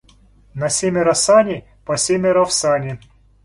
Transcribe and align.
На 0.55 0.69
семеро 0.77 1.13
сани, 1.25 1.57
по 1.85 1.93
семеро 1.97 2.45
в 2.45 2.53
сани. 2.59 2.93